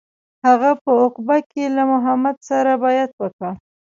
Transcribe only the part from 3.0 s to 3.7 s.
وکړ.